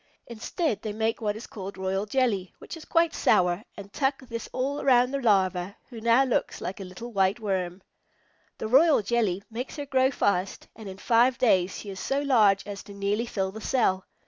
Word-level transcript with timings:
Instead, 0.25 0.81
they 0.81 0.93
make 0.93 1.21
what 1.21 1.35
is 1.35 1.45
called 1.45 1.77
royal 1.77 2.07
jelly, 2.07 2.51
which 2.57 2.75
is 2.75 2.85
quite 2.85 3.13
sour, 3.13 3.63
and 3.77 3.93
tuck 3.93 4.19
this 4.27 4.49
all 4.51 4.81
around 4.81 5.11
the 5.11 5.21
Larva, 5.21 5.75
who 5.91 6.01
now 6.01 6.23
looks 6.23 6.59
like 6.59 6.79
a 6.79 6.83
little 6.83 7.13
white 7.13 7.39
worm. 7.39 7.83
The 8.57 8.67
royal 8.67 9.03
jelly 9.03 9.43
makes 9.51 9.75
her 9.75 9.85
grow 9.85 10.09
fast, 10.09 10.67
and 10.75 10.89
in 10.89 10.97
five 10.97 11.37
days 11.37 11.77
she 11.77 11.91
is 11.91 11.99
so 11.99 12.19
large 12.19 12.65
as 12.65 12.81
to 12.85 12.95
nearly 12.95 13.27
fill 13.27 13.51
the 13.51 13.61
cell. 13.61 14.07